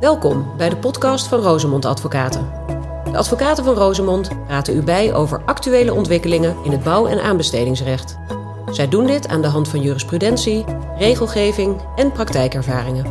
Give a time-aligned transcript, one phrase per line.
[0.00, 2.50] Welkom bij de podcast van Rosemond Advocaten.
[3.04, 8.18] De advocaten van Rosemond praten u bij over actuele ontwikkelingen in het bouw- en aanbestedingsrecht.
[8.70, 10.64] Zij doen dit aan de hand van jurisprudentie,
[10.98, 13.06] regelgeving en praktijkervaringen.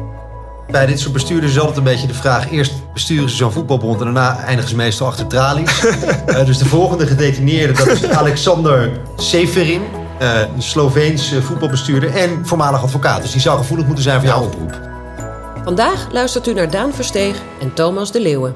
[0.71, 3.99] Bij dit soort bestuurders is altijd een beetje de vraag: eerst besturen ze zo'n voetbalbond
[3.99, 5.85] en daarna eindigen ze meestal achter tralies.
[5.85, 9.81] uh, dus de volgende gedetineerde, dat is Alexander Severin,
[10.21, 13.21] uh, een Sloveense voetbalbestuurder en voormalig advocaat.
[13.21, 14.90] Dus die zou gevoelig moeten zijn voor jouw oproep.
[15.70, 18.55] Vandaag luistert u naar Daan Versteeg en Thomas de Leeuwen.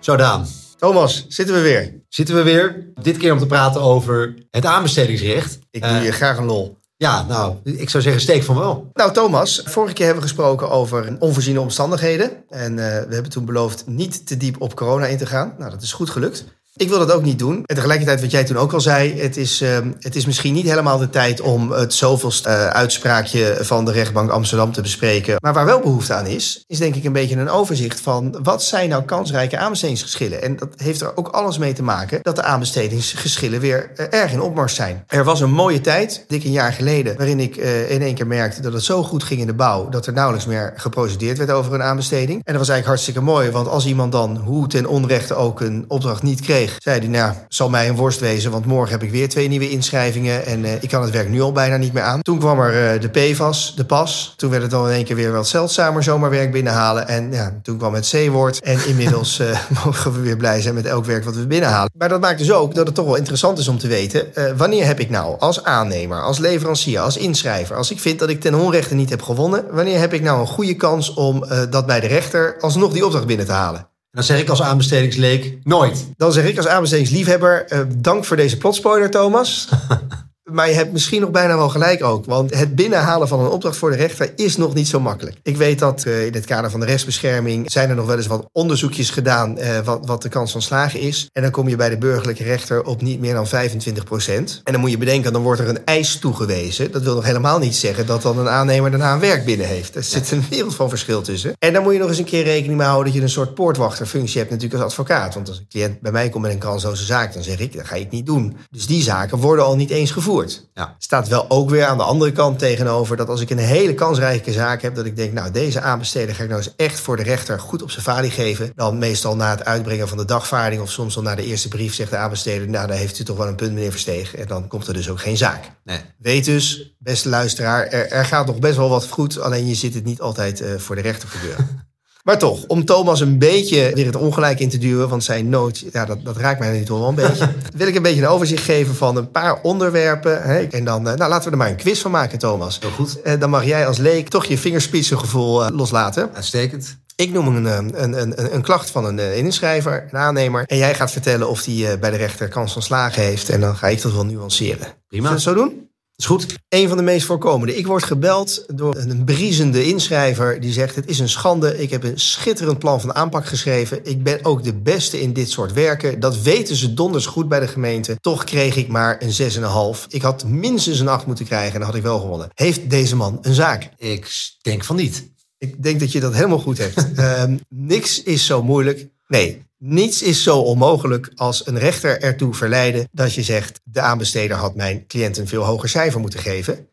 [0.00, 0.46] Zo Daan.
[0.76, 2.02] Thomas, zitten we weer?
[2.08, 2.90] Zitten we weer.
[3.02, 5.58] Dit keer om te praten over het aanbestedingsrecht.
[5.70, 6.76] Ik doe uh, je graag een lol.
[6.96, 8.90] Ja, nou, ik zou zeggen steek van wel.
[8.92, 12.44] Nou Thomas, vorige keer hebben we gesproken over onvoorziene omstandigheden.
[12.48, 15.54] En uh, we hebben toen beloofd niet te diep op corona in te gaan.
[15.58, 16.44] Nou, dat is goed gelukt.
[16.76, 17.62] Ik wil dat ook niet doen.
[17.64, 20.68] En tegelijkertijd, wat jij toen ook al zei, het is, uh, het is misschien niet
[20.68, 25.36] helemaal de tijd om het zoveelste uh, uitspraakje van de rechtbank Amsterdam te bespreken.
[25.38, 28.62] Maar waar wel behoefte aan is, is denk ik een beetje een overzicht van wat
[28.62, 30.42] zijn nou kansrijke aanbestedingsgeschillen.
[30.42, 34.32] En dat heeft er ook alles mee te maken dat de aanbestedingsgeschillen weer uh, erg
[34.32, 35.04] in opmars zijn.
[35.06, 37.56] Er was een mooie tijd, dik een jaar geleden, waarin ik
[37.88, 40.46] in één keer merkte dat het zo goed ging in de bouw dat er nauwelijks
[40.46, 42.40] meer geprocedeerd werd over een aanbesteding.
[42.44, 45.84] En dat was eigenlijk hartstikke mooi, want als iemand dan hoe ten onrechte ook een
[45.88, 49.10] opdracht niet kreeg, zei hij, nou, zal mij een worst wezen, want morgen heb ik
[49.10, 52.02] weer twee nieuwe inschrijvingen en uh, ik kan het werk nu al bijna niet meer
[52.02, 52.22] aan.
[52.22, 54.34] Toen kwam er uh, de PFAS, de PAS.
[54.36, 57.08] Toen werd het dan in één keer weer wat zeldzamer zomaar werk binnenhalen.
[57.08, 58.60] En ja, toen kwam het C-woord.
[58.60, 61.90] En inmiddels uh, mogen we weer blij zijn met elk werk wat we binnenhalen.
[61.98, 64.26] Maar dat maakt dus ook dat het toch wel interessant is om te weten,
[64.56, 68.40] wanneer heb ik nou als aannemer, als leverancier, als inschrijver, als ik vind dat ik
[68.40, 72.00] ten onrechte niet heb gewonnen, wanneer heb ik nou een goede kans om dat bij
[72.00, 73.90] de rechter alsnog die opdracht binnen te halen?
[74.12, 76.12] Dan zeg ik als aanbestedingsleek nooit.
[76.16, 79.68] Dan zeg ik als aanbestedingsliefhebber uh, dank voor deze plotspoiler, Thomas.
[80.50, 82.24] Maar je hebt misschien nog bijna wel gelijk ook.
[82.24, 85.36] Want het binnenhalen van een opdracht voor de rechter is nog niet zo makkelijk.
[85.42, 88.26] Ik weet dat uh, in het kader van de rechtsbescherming zijn er nog wel eens
[88.26, 91.28] wat onderzoekjes gedaan uh, wat, wat de kans van slagen is.
[91.32, 94.60] En dan kom je bij de burgerlijke rechter op niet meer dan 25 procent.
[94.64, 96.92] En dan moet je bedenken, dan wordt er een eis toegewezen.
[96.92, 99.96] Dat wil nog helemaal niet zeggen dat dan een aannemer daarna een werk binnen heeft.
[99.96, 101.52] Er zit een wereld van verschil tussen.
[101.58, 103.54] En dan moet je nog eens een keer rekening mee houden dat je een soort
[103.54, 105.34] poortwachterfunctie hebt natuurlijk als advocaat.
[105.34, 107.86] Want als een cliënt bij mij komt met een kansloze zaak, dan zeg ik, dat
[107.86, 108.56] ga ik niet doen.
[108.70, 110.30] Dus die zaken worden al niet eens gevoerd.
[110.74, 110.94] Ja.
[110.98, 114.52] Staat wel ook weer aan de andere kant tegenover dat als ik een hele kansrijke
[114.52, 117.22] zaak heb, dat ik denk, nou, deze aanbesteder ga ik nou eens echt voor de
[117.22, 118.72] rechter goed op zijn valie geven.
[118.74, 121.94] Dan meestal na het uitbrengen van de dagvaarding of soms al na de eerste brief
[121.94, 124.36] zegt de aanbesteder, nou, daar heeft u toch wel een punt, meneer Versteeg.
[124.36, 125.70] En dan komt er dus ook geen zaak.
[125.84, 126.00] Nee.
[126.18, 129.94] Weet dus, beste luisteraar, er, er gaat nog best wel wat goed, alleen je zit
[129.94, 131.68] het niet altijd uh, voor de rechter gebeuren.
[132.22, 135.84] Maar toch, om Thomas een beetje weer het ongelijk in te duwen, want zijn nood,
[135.92, 137.48] ja, dat, dat raakt mij nu toch wel een beetje.
[137.76, 140.42] wil ik een beetje een overzicht geven van een paar onderwerpen.
[140.42, 140.62] Hè?
[140.62, 142.78] En dan, nou, laten we er maar een quiz van maken, Thomas.
[142.80, 143.22] Heel goed.
[143.22, 146.30] En dan mag jij als leek toch je vingerspitsengevoel uh, loslaten.
[146.34, 147.00] Uitstekend.
[147.16, 147.64] Ik noem een,
[148.02, 150.64] een, een, een klacht van een, inschrijver, een aannemer.
[150.66, 153.48] En jij gaat vertellen of die bij de rechter kans van slagen heeft.
[153.48, 154.86] En dan ga ik dat wel nuanceren.
[155.08, 155.28] Prima.
[155.28, 155.90] Zullen we het zo doen?
[156.16, 156.46] Is goed.
[156.68, 157.76] Een van de meest voorkomende.
[157.76, 161.78] Ik word gebeld door een briezende inschrijver die zegt: Het is een schande.
[161.78, 164.04] Ik heb een schitterend plan van aanpak geschreven.
[164.04, 166.20] Ik ben ook de beste in dit soort werken.
[166.20, 168.16] Dat weten ze donders goed bij de gemeente.
[168.20, 169.52] Toch kreeg ik maar een
[169.96, 170.06] 6,5.
[170.08, 172.50] Ik had minstens een 8 moeten krijgen en dan had ik wel gewonnen.
[172.54, 173.90] Heeft deze man een zaak?
[173.96, 174.30] Ik
[174.62, 175.30] denk van niet.
[175.58, 177.18] Ik denk dat je dat helemaal goed hebt.
[177.18, 179.08] um, niks is zo moeilijk.
[179.26, 184.56] Nee, Niets is zo onmogelijk als een rechter ertoe verleiden dat je zegt: de aanbesteder
[184.56, 186.88] had mijn cliënt een veel hoger cijfer moeten geven.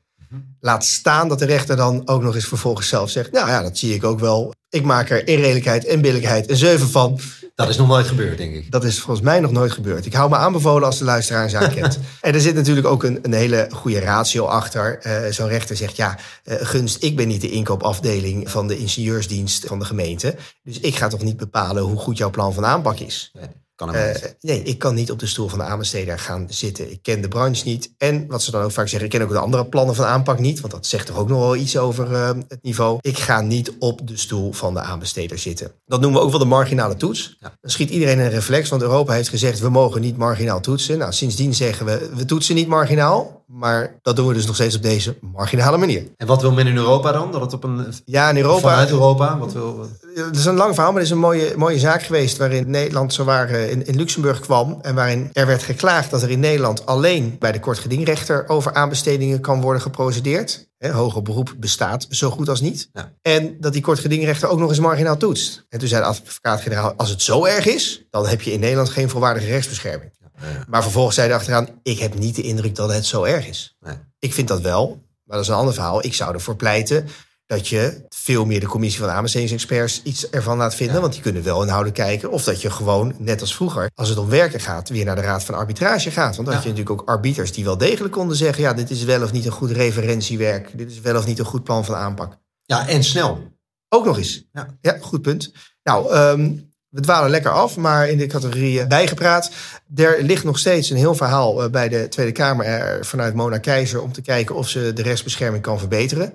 [0.59, 3.77] Laat staan dat de rechter dan ook nog eens vervolgens zelf zegt: Nou ja, dat
[3.77, 4.53] zie ik ook wel.
[4.69, 7.19] Ik maak er in redelijkheid en billijkheid een 7 van.
[7.59, 8.71] Dat is nog nooit gebeurd, denk ik.
[8.71, 10.05] Dat is volgens mij nog nooit gebeurd.
[10.05, 11.99] Ik hou me aanbevolen als de luisteraar een zaak kent.
[12.21, 14.99] en er zit natuurlijk ook een, een hele goede ratio achter.
[15.05, 19.65] Uh, Zo'n rechter zegt, ja, uh, gunst, ik ben niet de inkoopafdeling van de ingenieursdienst
[19.65, 20.35] van de gemeente.
[20.63, 23.31] Dus ik ga toch niet bepalen hoe goed jouw plan van aanpak is.
[23.33, 23.47] Nee.
[23.79, 26.91] Kan uh, nee, ik kan niet op de stoel van de aanbesteder gaan zitten.
[26.91, 27.93] Ik ken de branche niet.
[27.97, 30.39] En wat ze dan ook vaak zeggen, ik ken ook de andere plannen van aanpak
[30.39, 30.59] niet.
[30.59, 32.97] Want dat zegt toch ook nog wel iets over uh, het niveau.
[33.01, 35.71] Ik ga niet op de stoel van de aanbesteder zitten.
[35.85, 37.37] Dat noemen we ook wel de marginale toets.
[37.39, 37.57] Ja.
[37.61, 40.97] Dan schiet iedereen een reflex, want Europa heeft gezegd, we mogen niet marginaal toetsen.
[40.97, 43.38] Nou, sindsdien zeggen we, we toetsen niet marginaal.
[43.51, 46.03] Maar dat doen we dus nog steeds op deze marginale manier.
[46.17, 47.31] En wat wil men in Europa dan?
[47.31, 47.93] Dat het op een.
[48.05, 48.69] Ja, in Europa.
[48.69, 49.37] Vanuit Europa?
[49.37, 49.89] Wat wil.
[50.13, 52.37] Het is een lang verhaal, maar het is een mooie, mooie zaak geweest.
[52.37, 54.79] waarin Nederland zowaar in, in Luxemburg kwam.
[54.81, 58.47] en waarin er werd geklaagd dat er in Nederland alleen bij de kortgedingrechter.
[58.47, 60.67] over aanbestedingen kan worden geprocedeerd.
[60.77, 62.89] He, hoger beroep bestaat zo goed als niet.
[62.93, 63.11] Ja.
[63.21, 65.65] En dat die kortgedingrechter ook nog eens marginaal toetst.
[65.69, 68.89] En toen zei de advocaat-generaal: als het zo erg is, dan heb je in Nederland
[68.89, 70.11] geen volwaardige rechtsbescherming.
[70.41, 70.65] Ja.
[70.67, 73.77] Maar vervolgens zei hij achteraan: ik heb niet de indruk dat het zo erg is.
[73.79, 73.95] Nee.
[74.19, 74.87] Ik vind dat wel,
[75.23, 76.05] maar dat is een ander verhaal.
[76.05, 77.07] Ik zou ervoor pleiten
[77.45, 81.01] dat je veel meer de commissie van aanbestedingsexperts iets ervan laat vinden.
[81.01, 82.31] Want die kunnen wel inhoudelijk kijken.
[82.31, 85.21] Of dat je gewoon, net als vroeger, als het om werken gaat, weer naar de
[85.21, 86.35] Raad van Arbitrage gaat.
[86.35, 89.03] Want dan had je natuurlijk ook arbiters die wel degelijk konden zeggen: ja, dit is
[89.03, 90.77] wel of niet een goed referentiewerk.
[90.77, 92.37] Dit is wel of niet een goed plan van aanpak.
[92.65, 93.57] Ja, en snel.
[93.89, 94.43] Ook nog eens.
[94.51, 94.77] Ja.
[94.81, 95.51] Ja, goed punt.
[95.83, 96.51] Nou, ehm,
[96.89, 99.51] we dwalen lekker af, maar in de categorie eh, bijgepraat.
[99.95, 103.57] Er ligt nog steeds een heel verhaal eh, bij de Tweede Kamer eh, vanuit Mona
[103.57, 106.33] Keizer om te kijken of ze de rechtsbescherming kan verbeteren.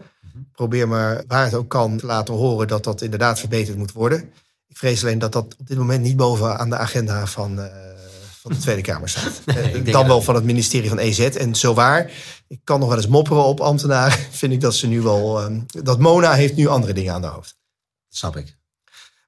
[0.52, 4.32] Probeer maar waar het ook kan te laten horen dat dat inderdaad verbeterd moet worden.
[4.68, 7.60] Ik vrees alleen dat dat op dit moment niet boven aan de agenda van,
[8.40, 9.40] van de Tweede Kamer staat.
[9.54, 11.20] Nee, Dan wel van het ministerie van EZ.
[11.20, 12.10] En zo waar,
[12.48, 14.18] ik kan nog wel eens mopperen op ambtenaren.
[14.30, 15.40] Vind ik dat ze nu wel.
[15.40, 17.56] ehm, dat Mona heeft nu andere dingen aan de hoofd.
[18.08, 18.53] Dat snap ik.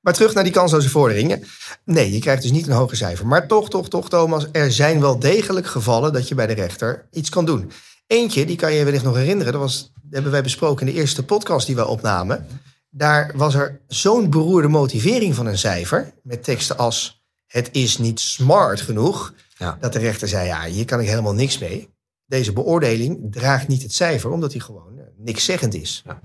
[0.06, 1.44] Maar terug naar die kansloze vorderingen.
[1.84, 3.26] Nee, je krijgt dus niet een hoger cijfer.
[3.26, 7.06] Maar toch, toch, toch, Thomas, er zijn wel degelijk gevallen dat je bij de rechter
[7.12, 7.70] iets kan doen.
[8.06, 9.52] Eentje, die kan je wellicht nog herinneren.
[9.52, 12.46] Dat was, dat hebben wij besproken in de eerste podcast die wij opnamen.
[12.90, 16.12] Daar was er zo'n beroerde motivering van een cijfer.
[16.22, 19.34] Met teksten als: Het is niet smart genoeg.
[19.58, 19.76] Ja.
[19.80, 21.88] Dat de rechter zei: Ja, hier kan ik helemaal niks mee.
[22.26, 26.02] Deze beoordeling draagt niet het cijfer, omdat hij gewoon eh, niks zeggend is.
[26.04, 26.20] Ja.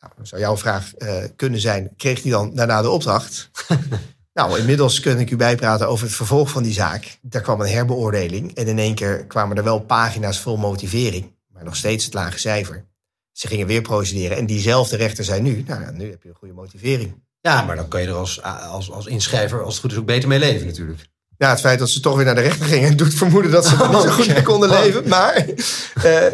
[0.00, 3.50] Nou, dan zou jouw vraag eh, kunnen zijn: kreeg hij dan daarna de opdracht?
[4.32, 7.18] nou, inmiddels kun ik u bijpraten over het vervolg van die zaak.
[7.22, 11.64] Daar kwam een herbeoordeling en in één keer kwamen er wel pagina's vol motivering, maar
[11.64, 12.86] nog steeds het lage cijfer.
[13.32, 16.54] Ze gingen weer procederen en diezelfde rechter zei nu: Nou, nu heb je een goede
[16.54, 17.24] motivering.
[17.40, 20.06] Ja, maar dan kan je er als, als, als inschrijver, als het goed is, ook
[20.06, 21.08] beter mee leven natuurlijk.
[21.38, 23.76] Ja, het feit dat ze toch weer naar de rechter gingen doet vermoeden dat ze
[23.82, 25.08] er niet zo goed mee konden leven.
[25.08, 25.46] Maar
[25.94, 26.26] eh,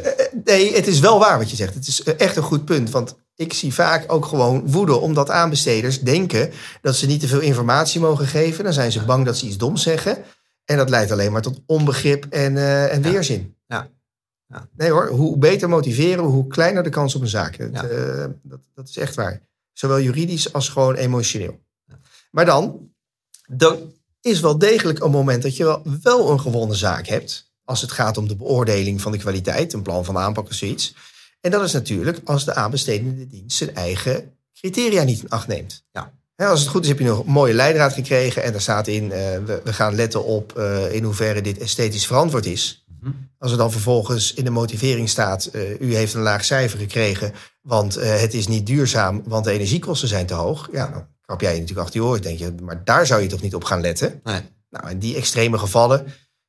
[0.45, 1.75] nee, het is wel waar wat je zegt.
[1.75, 2.91] Het is echt een goed punt.
[2.91, 6.51] Want ik zie vaak ook gewoon woede omdat aanbesteders denken
[6.81, 8.65] dat ze niet te veel informatie mogen geven.
[8.65, 10.25] Dan zijn ze bang dat ze iets doms zeggen.
[10.65, 13.57] En dat leidt alleen maar tot onbegrip en, eh, en weerzin.
[13.67, 13.89] Ja.
[14.47, 14.69] Ja.
[14.77, 17.57] Nee hoor, hoe beter motiveren, hoe kleiner de kans op een zaak.
[17.57, 17.85] Ja.
[17.85, 19.41] eh, dat, dat is echt waar.
[19.73, 21.61] Zowel juridisch als gewoon emotioneel.
[22.31, 22.91] Maar dan,
[23.47, 27.51] dan is wel degelijk een moment dat je wel, wel een gewonnen zaak hebt.
[27.65, 30.95] Als het gaat om de beoordeling van de kwaliteit, een plan van aanpak of zoiets.
[31.41, 35.85] En dat is natuurlijk als de aanbestedende dienst zijn eigen criteria niet in acht neemt.
[35.93, 36.13] Ja.
[36.37, 38.43] Als het goed is, heb je nog een mooie leidraad gekregen.
[38.43, 42.07] En daar staat in, eh, we, we gaan letten op eh, in hoeverre dit esthetisch
[42.07, 42.85] verantwoord is.
[43.39, 47.33] Als er dan vervolgens in de motivering staat, eh, u heeft een laag cijfer gekregen,
[47.63, 50.69] want het is niet duurzaam, want de energiekosten zijn te hoog.
[50.73, 53.29] Ja, dan krap jij je natuurlijk achter je oren, denk je, maar daar zou je
[53.29, 54.21] toch niet op gaan letten?
[54.25, 54.41] Nee.
[54.71, 56.07] Nou, en die extreme gevallen,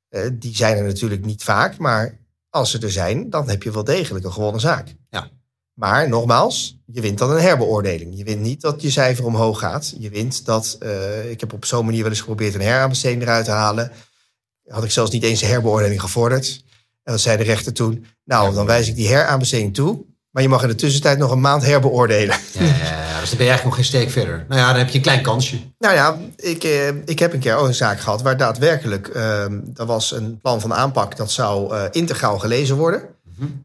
[0.10, 3.72] eh, die zijn er natuurlijk niet vaak, maar als ze er zijn, dan heb je
[3.72, 4.96] wel degelijk een gewonnen zaak.
[5.10, 5.30] Ja.
[5.74, 8.18] Maar nogmaals, je wint dan een herbeoordeling.
[8.18, 9.94] Je wint niet dat je cijfer omhoog gaat.
[9.98, 13.46] Je wint dat, eh, ik heb op zo'n manier wel eens geprobeerd een heraanbesteding eruit
[13.46, 13.92] te halen.
[14.68, 16.64] Had ik zelfs niet eens een herbeoordeling gevorderd.
[17.04, 18.06] En wat zei de rechter toen?
[18.24, 20.06] Nou, dan wijs ik die heraanbesteding toe.
[20.34, 22.36] Maar je mag in de tussentijd nog een maand herbeoordelen.
[22.52, 24.46] Ja, ja, dus dan ben je eigenlijk nog geen steek verder.
[24.48, 25.58] Nou ja, dan heb je een klein kansje.
[25.80, 29.42] Nou ja, ik, eh, ik heb een keer ook een zaak gehad waar daadwerkelijk, eh,
[29.76, 33.02] er was een plan van aanpak dat zou eh, integraal gelezen worden.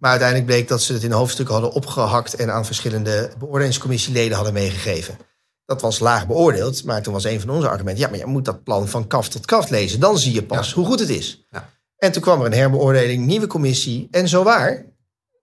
[0.00, 4.52] Maar uiteindelijk bleek dat ze het in hoofdstukken hadden opgehakt en aan verschillende beoordelingscommissieleden hadden
[4.54, 5.16] meegegeven.
[5.64, 8.44] Dat was laag beoordeeld, maar toen was een van onze argumenten, ja, maar je moet
[8.44, 10.00] dat plan van kaf tot kaf lezen.
[10.00, 10.74] Dan zie je pas Ja.
[10.74, 11.46] hoe goed het is.
[11.50, 11.68] Ja.
[11.98, 14.08] En toen kwam er een herbeoordeling, nieuwe commissie.
[14.10, 14.84] En zo waar,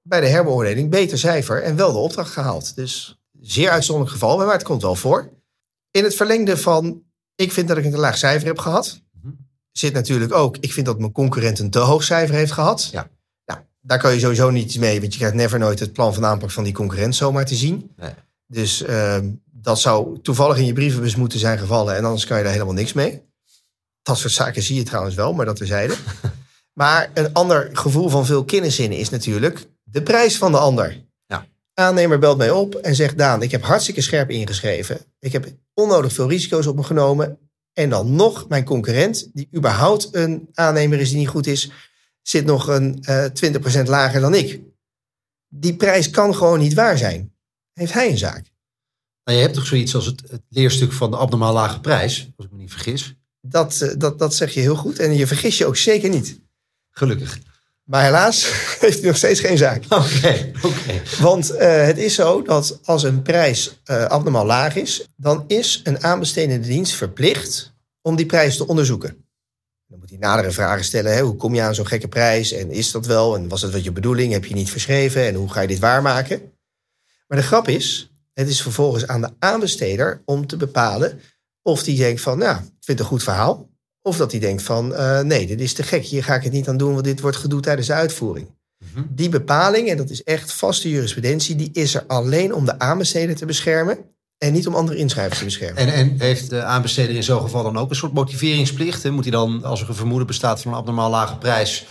[0.08, 2.76] bij de herbeoordeling beter cijfer en wel de opdracht gehaald.
[2.76, 5.30] Dus zeer uitzonderlijk geval, maar het komt wel voor.
[5.92, 7.04] In het verlengde van,
[7.36, 9.02] ik vind dat ik een laag cijfer heb gehad,
[9.72, 12.90] zit natuurlijk ook, ik vind dat mijn concurrent een te hoog cijfer heeft gehad.
[12.92, 13.10] Ja.
[13.46, 16.26] Nou, daar kan je sowieso niet mee, want je krijgt never nooit het plan van
[16.26, 17.92] aanpak van die concurrent zomaar te zien.
[17.96, 18.14] Nee.
[18.48, 22.44] Dus ehm, dat zou toevallig in je brievenbus moeten zijn gevallen en anders kan je
[22.44, 23.24] daar helemaal niks mee.
[24.02, 25.96] Dat soort zaken zie je trouwens wel, maar dat terzijde.
[26.74, 31.04] maar een ander gevoel van veel kenniszinnen is natuurlijk de prijs van de ander.
[31.26, 31.48] Ja.
[31.74, 35.06] Aannemer belt mij op en zegt: Daan, ik heb hartstikke scherp ingeschreven.
[35.20, 37.38] Ik heb onnodig veel risico's op me genomen.
[37.74, 41.72] En dan nog mijn concurrent, die überhaupt een aannemer is die niet goed is,
[42.22, 43.26] zit nog een eh
[43.84, 44.62] 20% lager dan ik.
[45.48, 47.34] Die prijs kan gewoon niet waar zijn.
[47.74, 48.52] Heeft hij een zaak?
[49.24, 52.46] Nou, je hebt toch zoiets als het, het leerstuk van de abnormaal lage prijs, als
[52.46, 53.16] ik me niet vergis.
[53.42, 55.00] Dat, eh, dat, dat zeg je heel goed.
[55.00, 56.40] En je vergis je ook zeker niet.
[56.92, 57.40] Gelukkig.
[57.86, 59.84] Maar helaas heeft hij nog steeds geen zaak.
[59.90, 61.02] Oké, oké.
[61.20, 65.82] Want eh, het is zo dat als een prijs eh, abnormaal laag is, dan is
[65.84, 69.26] een aanbestedende dienst verplicht om die prijs te onderzoeken.
[69.88, 71.14] Dan moet hij nadere vragen stellen.
[71.14, 71.22] Hè?
[71.22, 72.52] Hoe kom je aan zo'n gekke prijs?
[72.52, 73.36] En is dat wel?
[73.36, 74.34] En was dat wat je bedoeling?
[74.34, 75.26] Heb je niet verschreven?
[75.26, 76.42] En hoe ga je dit waarmaken?
[77.28, 81.20] Maar de grap is, het is vervolgens aan de aanbesteder om te bepalen
[81.62, 83.70] of die denkt van, nou, ik vind het een goed verhaal.
[84.08, 86.06] Of dat hij denkt van, eh, nee, dit is te gek.
[86.06, 88.48] Hier ga ik het niet aan doen, want dit wordt gedoe tijdens de uitvoering.
[89.10, 93.36] Die bepaling, en dat is echt vaste jurisprudentie, die is er alleen om de aanbesteder
[93.36, 93.98] te beschermen
[94.38, 95.78] en niet om andere inschrijvers te beschermen.
[95.78, 99.04] En, en heeft de aanbesteder in zo'n geval dan ook een soort motiveringsplicht?
[99.04, 99.12] Hè?
[99.12, 101.88] Moet hij dan, als er een vermoeden bestaat van een abnormaal lage prijs,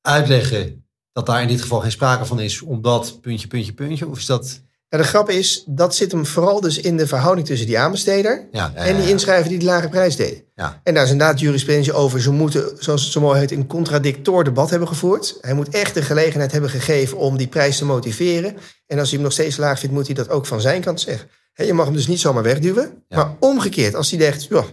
[0.00, 4.08] uitleggen dat daar in dit geval geen sprake van is, omdat puntje, puntje, puntje?
[4.08, 4.62] Of is dat...
[4.88, 8.48] Nou, de grap is, dat zit hem vooral dus in de verhouding tussen die aanbesteder
[8.52, 9.10] Ja, ja, en die ja.
[9.10, 10.43] inschrijver die de lage prijs deed.
[10.54, 10.80] Ja.
[10.82, 12.20] En daar is inderdaad jurisprudentie over.
[12.20, 15.38] Ze moeten, zoals het zo mooi heet, een contradictor debat hebben gevoerd.
[15.40, 18.56] Hij moet echt de gelegenheid hebben gegeven om die prijs te motiveren.
[18.86, 21.00] En als hij hem nog steeds laag vindt, moet hij dat ook van zijn kant
[21.00, 21.28] zeggen.
[21.52, 23.02] Je mag hem dus niet zomaar wegduwen.
[23.08, 23.16] Ja.
[23.16, 24.64] Maar omgekeerd, als hij denkt, joh,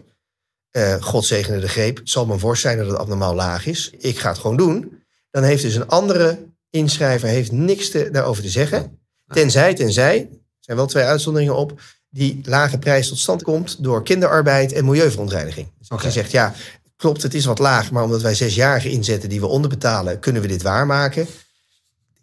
[0.72, 1.98] eh, God zegene de greep.
[1.98, 3.92] Het zal mijn worst zijn dat het abnormaal laag is.
[3.98, 5.04] Ik ga het gewoon doen.
[5.32, 9.00] Dan heeft dus een andere inschrijver heeft niks te, daarover te zeggen.
[9.28, 11.82] Tenzij, tenzij, er zijn wel twee uitzonderingen op,
[12.14, 15.68] die lage prijs tot stand komt door kinderarbeid en milieuverontreiniging.
[15.80, 16.08] Dus als Oké.
[16.08, 16.54] je zegt, ja,
[16.98, 20.48] klopt, het is wat laag, maar omdat wij zesjarigen inzetten die we onderbetalen, kunnen we
[20.48, 21.28] dit waarmaken.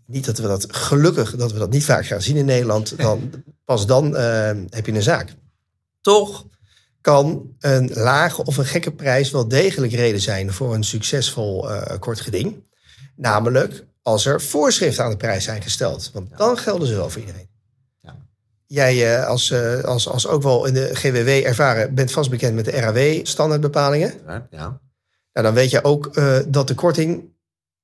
[0.06, 3.30] Niet dat we dat, gelukkig dat we dat niet vaak gaan zien in Nederland, dan,
[3.64, 5.34] pas dan eh, heb je een zaak.
[6.00, 6.46] Toch
[7.00, 11.98] kan een lage of een gekke prijs wel degelijk reden zijn voor een succesvol eh,
[11.98, 12.66] kort geding.
[13.16, 16.10] Namelijk als er voorschriften aan de prijs zijn gesteld.
[16.12, 17.48] Want dan gelden ze wel voor iedereen.
[18.70, 22.54] Jij eh, als, eh, als, als ook wel in de GWW ervaren bent vast bekend
[22.54, 24.14] met de RAW standaardbepalingen.
[24.50, 24.80] Ja.
[25.32, 27.24] Nou, dan weet je ook eh, dat de korting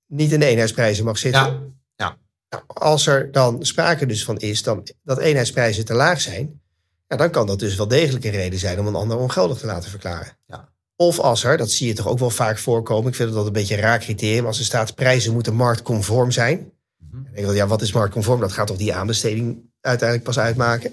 [0.06, 1.42] niet in de eenheidsprijzen mag zitten.
[1.42, 1.60] Ja.
[1.96, 2.16] Ja.
[2.48, 6.60] Nou, als er dan sprake dus van is dan, dat eenheidsprijzen te laag zijn,
[7.06, 9.66] ja, dan kan dat dus wel degelijk een reden zijn om een ander ongeldig te
[9.66, 10.38] laten verklaren.
[10.46, 10.72] Ja.
[10.96, 13.52] Of als er, dat zie je toch ook wel vaak voorkomen, ik vind dat een
[13.52, 16.72] beetje een raar criterium, als er staat prijzen moeten marktconform zijn.
[17.14, 17.24] Mhm.
[17.24, 18.40] Dan denk ik ja, wat is marktconform?
[18.40, 20.92] Dat gaat toch die aanbesteding uiteindelijk pas uitmaken.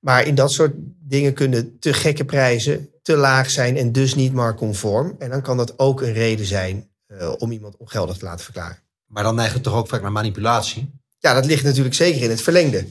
[0.00, 4.32] Maar in dat soort dingen kunnen te gekke prijzen te laag zijn en dus niet
[4.32, 5.14] marktconform.
[5.18, 8.78] En dan kan dat ook een reden zijn eh, om iemand ongeldig te laten verklaren.
[9.06, 10.90] Maar dan neigt het toch ook vaak naar manipulatie?
[11.18, 12.86] Ja, dat ligt natuurlijk zeker in het verlengde.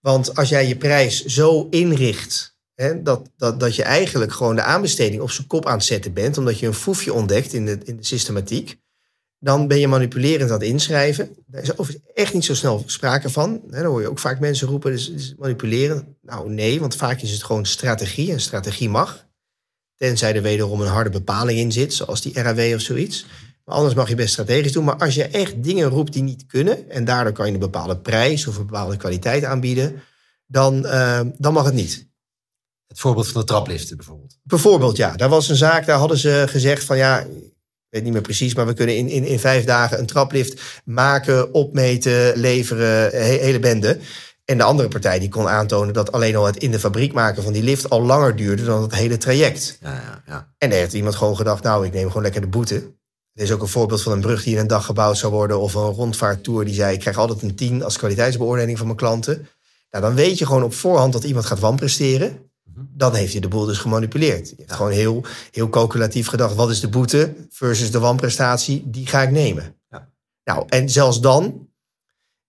[0.00, 4.62] Want als jij je prijs zo inricht hè, dat, dat, dat je eigenlijk gewoon de
[4.62, 7.78] aanbesteding op zijn kop aan het zetten bent, omdat je een foefje ontdekt in de,
[7.84, 8.78] in de systematiek,
[9.46, 11.36] dan ben je manipulerend aan het inschrijven.
[11.46, 13.60] Daar is overigens echt niet zo snel sprake van.
[13.70, 16.16] Dan hoor je ook vaak mensen roepen, dus, dus manipuleren.
[16.22, 19.26] Nou nee, want vaak is het gewoon strategie en strategie mag.
[19.96, 23.26] Tenzij er wederom een harde bepaling in zit, zoals die RAW of zoiets.
[23.64, 24.84] Maar anders mag je best strategisch doen.
[24.84, 26.90] Maar als je echt dingen roept die niet kunnen...
[26.90, 30.02] en daardoor kan je een bepaalde prijs of een bepaalde kwaliteit aanbieden...
[30.46, 32.06] dan, eh, dan mag het niet.
[32.86, 34.38] Het voorbeeld van de trapliften bijvoorbeeld.
[34.42, 37.26] Bijvoorbeeld, ja, daar was een zaak, daar hadden ze gezegd van ja,
[37.96, 41.54] weet niet meer precies, maar we kunnen in, in, in vijf dagen een traplift maken,
[41.54, 43.98] opmeten, leveren, he- hele bende.
[44.44, 47.42] En de andere partij die kon aantonen dat alleen al het in de fabriek maken
[47.42, 49.78] van die lift al langer duurde dan het hele traject.
[49.80, 50.52] Ja, ja, ja.
[50.58, 52.74] En daar heeft iemand gewoon gedacht, nou, ik neem gewoon lekker de boete.
[53.32, 55.60] Er is ook een voorbeeld van een brug die in een dag gebouwd zou worden.
[55.60, 59.48] Of een rondvaarttour die zei, ik krijg altijd een 10 als kwaliteitsbeoordeling van mijn klanten.
[59.90, 62.45] Nou, dan weet je gewoon op voorhand dat iemand gaat wanpresteren.
[62.78, 64.48] Dan heeft hij de boel dus gemanipuleerd.
[64.48, 68.90] Je heeft gewoon heel, heel calculatief gedacht, wat is de boete versus de wanprestatie?
[68.90, 69.76] Die ga ik nemen.
[69.88, 70.10] Ja.
[70.44, 71.68] Nou, en zelfs dan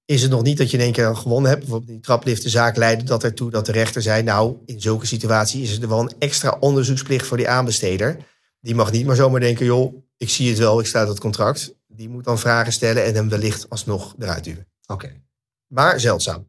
[0.06, 1.62] is het nog niet dat je in één keer gewonnen hebt.
[1.62, 4.24] Bijvoorbeeld die trapliftenzaak leidde dat ertoe dat de rechter zei...
[4.24, 8.18] nou, in zulke situatie is er wel een extra onderzoeksplicht voor die aanbesteder.
[8.60, 11.20] Die mag niet maar zomaar denken, joh, ik zie het wel, ik sta uit het
[11.20, 11.76] contract.
[11.88, 14.68] Die moet dan vragen stellen en hem wellicht alsnog eruit duwen.
[14.86, 15.22] Oké.
[15.68, 16.48] Maar zeldzaam.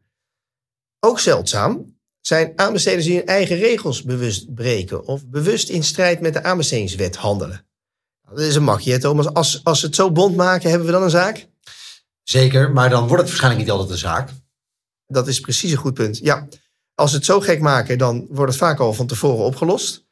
[0.99, 5.05] Ook zeldzaam zijn aanbesteders die hun eigen regels bewust breken...
[5.05, 7.65] of bewust in strijd met de aanbestedingswet handelen.
[8.23, 9.33] Nou, Dat is een makje, hè, Thomas.
[9.33, 11.47] Als, als ze het zo bond maken, hebben we dan een zaak?
[12.23, 14.29] Zeker, maar dan wordt het waarschijnlijk niet altijd een zaak.
[15.07, 16.17] Dat is precies een goed punt.
[16.17, 16.47] Ja,
[16.95, 20.07] als ze het zo gek maken, dan wordt het vaak al van tevoren opgelost.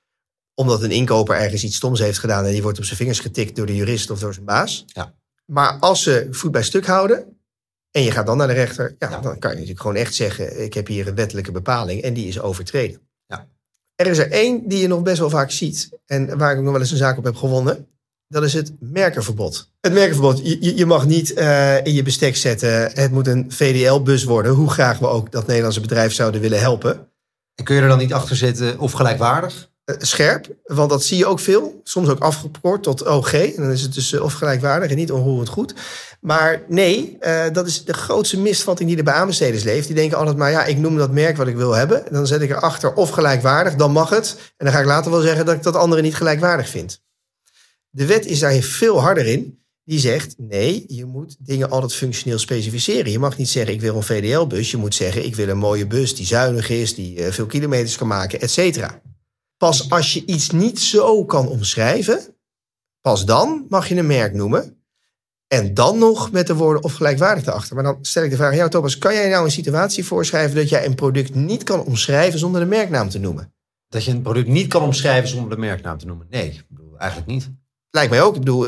[0.54, 3.56] Omdat een inkoper ergens iets stoms heeft gedaan en die wordt op zijn vingers getikt
[3.56, 4.84] door de jurist of door zijn baas.
[4.88, 5.14] Ja.
[5.46, 7.37] Maar als ze voet bij stuk houden
[7.98, 9.20] en je gaat dan naar de rechter, ja, Ja.
[9.20, 12.28] dan kan je natuurlijk gewoon echt zeggen: ik heb hier een wettelijke bepaling en die
[12.28, 13.00] is overtreden.
[13.28, 13.48] Ja.
[13.96, 16.72] Er is er één die je nog best wel vaak ziet en waar ik nog
[16.72, 17.88] wel eens een zaak op heb gewonnen.
[18.28, 19.72] Dat is het merkenverbod.
[19.82, 20.40] Het merkenverbod.
[20.44, 22.92] Je, je- je mag niet eh, in je bestek zetten.
[22.94, 24.52] Het moet een VDL-bus worden.
[24.52, 27.10] Hoe graag we ook dat Nederlandse bedrijf zouden willen helpen.
[27.56, 29.72] En kun je er dan niet achter zitten of gelijkwaardig?
[29.88, 31.82] Eh, scherp, want dat zie je ook veel.
[31.84, 33.34] Soms ook afgekort tot OG.
[33.34, 35.74] En dan is het dus eh, of gelijkwaardig en niet onroerend goed.
[36.22, 39.88] Maar nee, eh, dat is de grootste misvatting die er bij aanbesteders leeft.
[39.88, 42.08] Die denken altijd maar, ja, ik noem dat merk wat ik wil hebben.
[42.08, 44.36] En dan zet ik erachter of gelijkwaardig, dan mag het.
[44.58, 47.02] En dan ga ik later wel zeggen dat ik dat andere niet gelijkwaardig vind.
[47.90, 49.66] De wet is daar veel harder in.
[49.84, 53.12] Die zegt, nee, je moet dingen altijd functioneel specificeren.
[53.12, 54.72] Je mag niet zeggen, ik wil een VDL-bus.
[54.72, 58.08] Je moet zeggen, ik wil een mooie bus die zuinig is, die veel kilometers kan
[58.08, 59.02] maken, et cetera.
[59.58, 62.36] Pas als je iets niet zo kan omschrijven,
[63.02, 64.82] pas dan mag je een merk noemen.
[65.48, 67.76] En dan nog met de woorden of gelijkwaardig erachter.
[67.76, 68.98] Maar dan stel ik de vraag aan jou, Thomas.
[68.98, 72.68] Kan jij nou een situatie voorschrijven dat jij een product niet kan omschrijven zonder de
[72.68, 73.54] merknaam te noemen?
[73.88, 76.28] Dat je een product niet kan omschrijven zonder de merknaam te noemen.
[76.30, 77.50] Nee, ik bedoel, eigenlijk niet.
[77.90, 78.34] Lijkt mij ook.
[78.34, 78.68] Ik bedoel,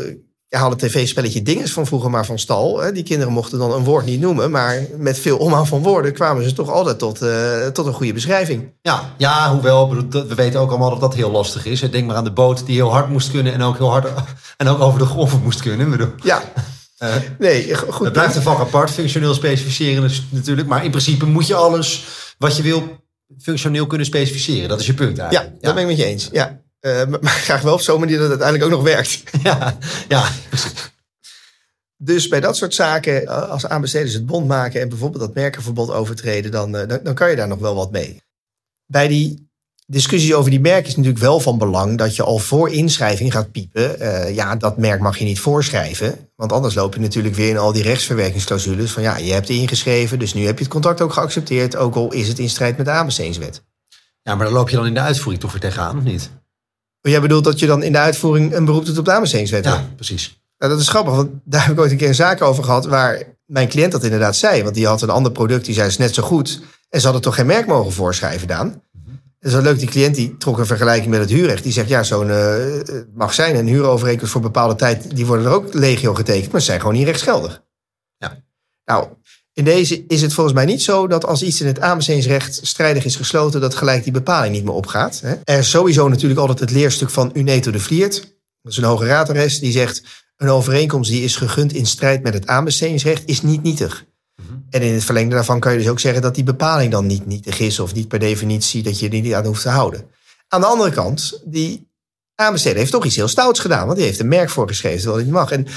[0.50, 2.79] je haalde tv-spelletje Dinges van vroeger maar van stal.
[2.79, 2.91] Hè?
[2.91, 4.51] Die kinderen mochten dan een woord niet noemen.
[4.51, 8.13] Maar met veel omhaal van woorden kwamen ze toch altijd tot, uh, tot een goede
[8.13, 8.74] beschrijving.
[8.82, 11.79] Ja, ja hoewel, we weten ook allemaal dat dat heel lastig is.
[11.79, 14.08] Denk maar aan de boot die heel hard moest kunnen en ook heel hard
[14.58, 15.89] en ook over de golven moest kunnen.
[15.89, 16.13] Bedoel.
[16.24, 16.41] Ja.
[17.00, 18.03] Uh, nee, goed.
[18.03, 20.68] Het blijft een vak apart, functioneel specificeren natuurlijk.
[20.68, 22.06] Maar in principe moet je alles
[22.38, 22.98] wat je wil
[23.38, 24.70] functioneel kunnen specificeren.
[24.70, 25.51] Dat is je punt eigenlijk.
[25.51, 26.29] Ja, dat ben ik met je eens.
[26.32, 26.62] Ja.
[26.81, 29.24] Uh, maar graag wel op zo'n manier dat het uiteindelijk ook nog werkt.
[29.43, 30.29] Ja, ja.
[31.98, 35.91] Dus bij dat soort zaken, eh, als aanbesteders het bond maken en bijvoorbeeld dat merkenverbod
[35.91, 38.21] overtreden, dan, dan, dan kan je daar nog wel wat mee.
[38.86, 39.50] Bij die
[39.89, 43.51] discussie over die merk is natuurlijk wel van belang dat je al voor inschrijving gaat
[43.51, 44.01] piepen.
[44.01, 46.29] Uh, ja, dat merk mag je niet voorschrijven.
[46.36, 48.91] Want anders loop je natuurlijk weer in al die rechtsverwerkingsclausules.
[48.91, 51.75] Van ja, je hebt ingeschreven, dus nu heb je het contract ook geaccepteerd.
[51.75, 53.63] Ook al is het in strijd met de aanbestedingswet.
[54.21, 56.29] Ja, maar dan loop je dan in de uitvoering toch weer tegenaan, of niet?
[57.01, 59.65] Jij bedoelt dat je dan in de uitvoering een beroep doet op de aanbestedingswet?
[59.65, 60.41] Ja, precies.
[60.58, 62.86] Nou, dat is grappig, want daar heb ik ooit een keer een zaak over gehad...
[62.86, 64.63] waar mijn cliënt dat inderdaad zei.
[64.63, 66.62] Want die had een ander product, die zei is net zo goed.
[66.89, 68.82] En ze hadden toch geen merk mogen voorschrijven, Daan?
[69.39, 71.63] Dat is wel leuk, die cliënt die trok een vergelijking met het huurrecht.
[71.63, 72.56] Die zegt, ja, zo'n uh,
[73.13, 75.15] mag zijn een huurovereenkomst voor bepaalde tijd...
[75.15, 77.63] die worden er ook legio getekend, maar ze zijn gewoon niet rechtsgeldig.
[78.18, 78.44] Ja.
[78.86, 79.08] Nou,
[79.59, 83.05] in deze is het volgens mij niet zo dat als iets in het aanbestedingsrecht strijdig
[83.05, 85.21] is gesloten, dat gelijk die bepaling niet meer opgaat.
[85.43, 88.19] Er is sowieso natuurlijk altijd het leerstuk van Uneto de Vliert.
[88.61, 90.03] Dat is een hoge raadarrest die zegt,
[90.37, 94.05] een overeenkomst die is gegund in strijd met het aanbestedingsrecht is niet nietig.
[94.69, 97.25] En in het verlengde daarvan kan je dus ook zeggen dat die bepaling dan niet
[97.25, 100.05] nietig is of niet per definitie dat je er niet aan hoeft te houden.
[100.47, 101.87] Aan de andere kant, die
[102.35, 105.25] aanbesteder heeft toch iets heel stouts gedaan, want die heeft een merk voorgeschreven terwijl hij
[105.25, 105.51] niet mag.
[105.51, 105.67] En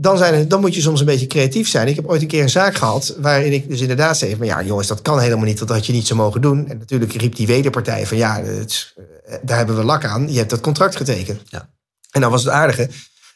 [0.00, 1.88] dan, zijn dan moet je soms een beetje creatief zijn.
[1.88, 4.62] Ik heb ooit een keer een zaak gehad waarin ik dus inderdaad zei: maar ja,
[4.62, 6.68] jongens, dat kan helemaal niet, dat had je niet zo mogen doen.
[6.68, 8.94] En natuurlijk riep die wederpartij van ja, het,
[9.26, 11.40] eh, daar hebben we lak aan, je hebt dat contract getekend.
[11.44, 11.68] Ja.
[12.10, 12.88] En dan was het aardige.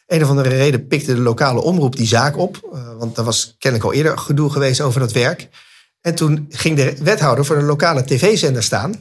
[0.07, 2.69] Een of andere reden pikte de lokale omroep die zaak op.
[2.73, 5.49] Uh, want er was kennelijk al eerder gedoe geweest over dat werk.
[6.01, 8.95] En toen ging de wethouder voor de lokale tv-zender staan.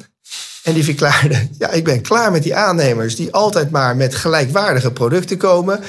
[0.63, 4.93] En die verklaarde: Ja, ik ben klaar met die aannemers die altijd maar met gelijkwaardige
[4.93, 5.81] producten komen.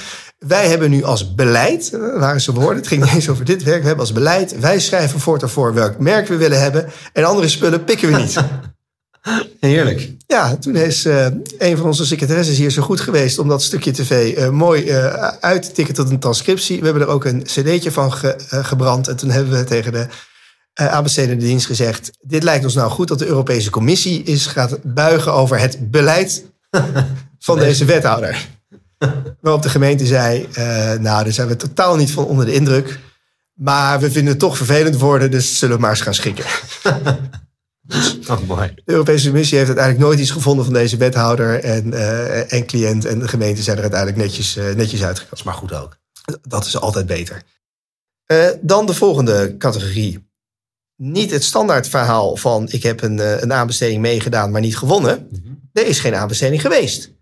[0.48, 3.64] Wij hebben nu als beleid, uh, waren ze woorden, het ging niet eens over dit
[3.64, 3.80] werk.
[3.80, 6.90] We hebben als beleid, wij schrijven voortaan voor welk merk we willen hebben.
[7.14, 8.36] En andere spullen pikken we niet.
[9.60, 10.12] Heerlijk.
[10.28, 11.26] Ja, toen is uh,
[11.58, 15.14] een van onze secretaresses hier zo goed geweest om dat stukje tv uh, mooi uh,
[15.40, 16.80] uit te tikken tot een transcriptie.
[16.80, 19.08] We hebben er ook een cd'tje van ge, gebrand.
[19.08, 20.08] En toen hebben we tegen de
[20.74, 25.34] aanbestedende dienst gezegd: Dit lijkt ons nou goed dat de Europese Commissie is gaat buigen
[25.34, 26.44] over het beleid
[27.40, 27.66] van nee.
[27.66, 28.55] deze wethouder.
[29.42, 30.48] Waarop de gemeente zei:
[31.00, 33.00] Nou, daar zijn we totaal niet van onder de indruk.
[33.54, 36.46] Maar we vinden het toch vervelend worden, dus zullen we maar eens gaan schikken.
[38.30, 38.72] Oh, mooi.
[38.76, 41.64] De Europese Commissie heeft uiteindelijk nooit iets gevonden van deze wethouder.
[41.64, 45.30] En, uh, en cliënt en de gemeente zijn er uiteindelijk netjes, uh, netjes uitgekomen.
[45.30, 45.98] Dat is maar goed ook.
[46.42, 47.44] Dat is altijd beter.
[48.32, 50.30] Uh, dan de volgende categorie.
[50.96, 55.28] Niet het standaard verhaal van ik heb een, een aanbesteding meegedaan, maar niet gewonnen.
[55.32, 55.70] Mm -hmm.
[55.74, 57.15] Er is geen aanbesteding geweest.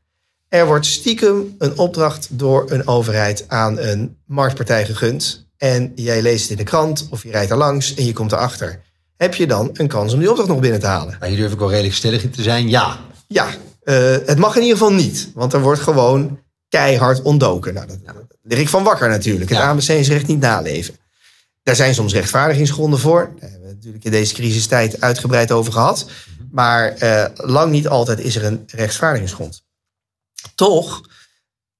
[0.54, 5.48] Er wordt stiekem een opdracht door een overheid aan een marktpartij gegund.
[5.58, 8.32] En jij leest het in de krant of je rijdt er langs en je komt
[8.32, 8.82] erachter
[9.24, 11.18] heb je dan een kans om die opdracht nog binnen te halen.
[11.20, 13.00] Maar hier durf ik wel redelijk stellig in te zijn, ja.
[13.28, 13.48] Ja,
[13.84, 15.32] uh, het mag in ieder geval niet.
[15.34, 16.40] Want er wordt gewoon
[16.70, 17.74] keihard ontdoken.
[17.74, 18.14] Nou, dat, ja.
[18.42, 19.50] lig ik van wakker natuurlijk.
[19.50, 19.66] Het ja.
[19.66, 20.96] aanbestedingsrecht niet naleven.
[21.64, 23.32] Daar zijn soms rechtvaardigingsgronden voor.
[23.40, 26.06] Daar hebben we natuurlijk in deze crisistijd uitgebreid over gehad.
[26.52, 29.64] Maar uh, lang niet altijd is er een rechtvaardigingsgrond.
[30.56, 31.02] Toch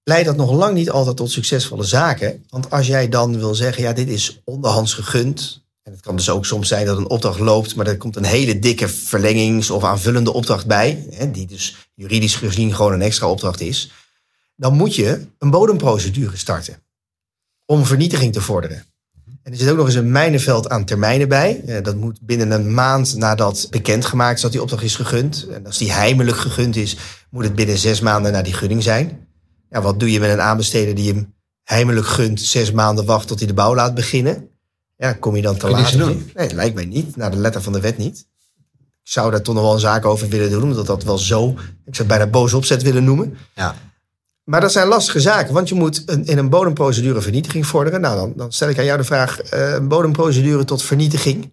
[0.04, 2.46] leidt dat nog lang niet altijd tot succesvolle zaken.
[2.50, 6.30] Want als jij dan wil zeggen, ja, dit is onderhands gegund en het kan dus
[6.30, 9.84] ook soms zijn dat een opdracht loopt, maar er komt een hele dikke verlengings- of
[9.84, 13.92] aanvullende opdracht bij, hè, die dus juridisch gezien gewoon een extra opdracht is.
[14.56, 16.84] Dan moet je een bodemprocedure starten
[17.66, 18.86] om vernietiging te vorderen.
[19.44, 21.82] En er zit ook nog eens een mijnenveld aan termijnen bij.
[21.84, 25.48] Dat moet binnen een maand nadat bekendgemaakt is dat die opdracht is gegund.
[25.52, 26.98] En als die heimelijk gegund is,
[27.30, 29.28] moet het binnen zes maanden na die gunning zijn.
[29.70, 33.40] Ja, wat doe je met een aanbesteder die hem heimelijk gunt, zes maanden wacht tot
[33.40, 34.50] hij de bouw laat beginnen?
[34.98, 35.94] Ja, kom je dan te laat?
[36.34, 37.16] Nee, lijkt mij niet.
[37.16, 38.28] Naar de letter van de wet niet.
[39.04, 41.50] Ik zou daar toch nog wel een zaak over willen doen, omdat dat wel zo,
[41.86, 43.38] ik zou het bijna boos opzet willen noemen.
[43.56, 43.76] Ja.
[44.44, 48.02] Maar dat zijn lastige zaken, want je moet een, in een bodemprocedure vernietiging vorderen.
[48.02, 51.44] Nou, dan, dan stel ik aan jou de vraag, uh, een bodemprocedure tot vernietiging.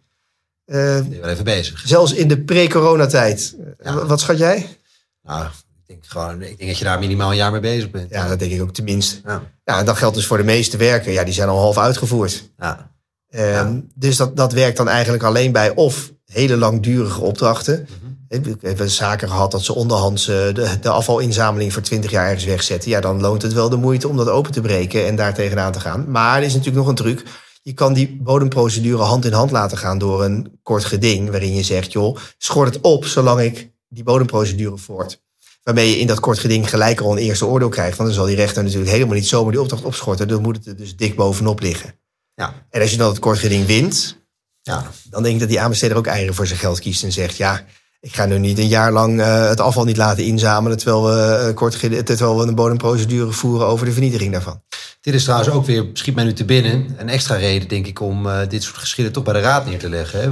[0.67, 1.83] Uh, ben je wel even bezig.
[1.85, 3.57] Zelfs in de pre-coronatijd.
[3.83, 4.07] Ja.
[4.07, 4.77] Wat schat jij?
[5.23, 5.47] Nou,
[5.87, 8.11] denk gewoon, ik denk dat je daar minimaal een jaar mee bezig bent.
[8.11, 9.21] Ja, dat denk ik ook tenminste.
[9.25, 9.43] Ja.
[9.65, 11.13] Ja, en dat geldt dus voor de meeste werken.
[11.13, 12.51] Ja, die zijn al half uitgevoerd.
[12.59, 12.91] Ja.
[13.31, 13.81] Ehm, Ja.
[13.95, 17.87] Dus dat, dat werkt dan eigenlijk alleen bij of hele langdurige opdrachten.
[18.03, 18.10] Mhm.
[18.31, 22.45] We hebben zaken gehad dat ze onderhands eh, de, de afvalinzameling voor 20 jaar ergens
[22.45, 22.91] wegzetten.
[22.91, 25.73] Ja, dan loont het wel de moeite om dat open te breken en daar tegenaan
[25.73, 26.11] te gaan.
[26.11, 27.23] Maar er is natuurlijk nog een truc.
[27.63, 31.31] Je kan die bodemprocedure hand in hand laten gaan door een kort geding.
[31.31, 35.23] Waarin je zegt, joh, schort het op zolang ik die bodemprocedure voort.
[35.63, 37.97] Waarmee je in dat kort geding gelijk al een eerste oordeel krijgt.
[37.97, 40.29] Want dan zal die rechter natuurlijk helemaal niet zomaar die opdracht opschorten.
[40.29, 41.95] Dan moet het er dus dik bovenop liggen.
[42.35, 42.55] Ja.
[42.71, 44.17] En als je dan het kort geding wint,
[44.63, 44.91] Ja.
[45.11, 47.65] dan denk ik dat die aanbesteder ook eieren voor zijn geld kiest en zegt: Ja,
[48.01, 50.79] ik ga nu niet een jaar lang eh, het afval niet laten inzamelen.
[50.79, 54.63] Terwijl we, kort, ged- terwijl we een bodemprocedure voeren over de vernietiging daarvan.
[55.01, 58.01] Dit is trouwens ook weer, schiet mij nu te binnen, een extra reden denk ik
[58.01, 60.21] om eh, dit soort geschillen toch bij de raad neer te leggen.
[60.21, 60.29] Hè?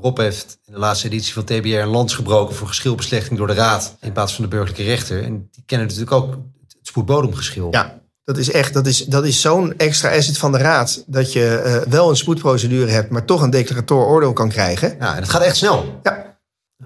[0.00, 3.54] Rob heeft in de laatste editie van TBR een lans gebroken voor geschilbeslechting door de
[3.54, 5.22] raad in plaats van de burgerlijke rechter.
[5.24, 7.68] En die kennen natuurlijk ook het spoedbodemgeschil.
[7.70, 11.04] Ja, dat is echt dat is, dat is zo'n extra asset van de raad.
[11.06, 14.96] Dat je wel een spoedprocedure hebt, maar toch een declarator oordeel kan krijgen.
[15.00, 16.00] Ja, en het gaat echt snel.
[16.02, 16.33] Ja,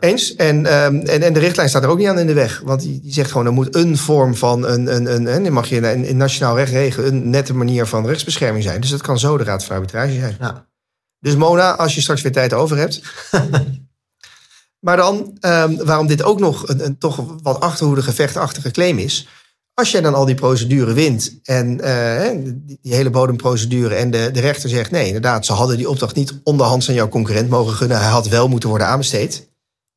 [0.00, 0.34] eens.
[0.34, 2.60] En, ehm, en, en de richtlijn staat er ook niet aan in de weg.
[2.64, 5.68] Want die, die zegt gewoon, er moet een vorm van een, een, een, en mag
[5.68, 8.80] je in, in nationaal recht regelen, een nette manier van rechtsbescherming zijn.
[8.80, 10.36] Dus dat kan zo de raad van arbitrage zijn.
[10.40, 10.66] Ja.
[11.20, 13.02] Dus Mona, als je straks weer tijd over hebt.
[14.86, 19.28] maar dan, ehm, waarom dit ook nog een, een toch wat achterhoede vechtachtige claim is.
[19.74, 24.30] Als jij dan al die procedure wint en eh, die, die hele bodemprocedure en de,
[24.32, 27.74] de rechter zegt nee, inderdaad, ze hadden die opdracht niet onderhands aan jouw concurrent mogen
[27.74, 27.98] gunnen.
[27.98, 29.47] Hij had wel moeten worden aanbesteed.